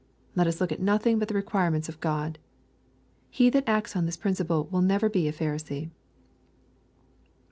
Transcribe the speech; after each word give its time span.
Let 0.35 0.47
us 0.47 0.59
look 0.59 0.71
at 0.71 0.79
nothing 0.81 1.19
but 1.19 1.27
the 1.27 1.35
requirements 1.35 1.87
of 1.87 1.99
God. 1.99 2.39
He 3.29 3.51
that 3.51 3.69
acts 3.69 3.95
on 3.95 4.07
this 4.07 4.17
principle 4.17 4.63
will 4.71 4.81
never 4.81 5.09
be 5.09 5.27
a 5.27 5.31
Pharisee. 5.31 5.91